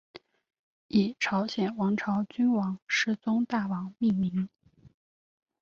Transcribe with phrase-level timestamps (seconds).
[0.87, 4.49] 以朝鲜王朝君王世宗大王命名。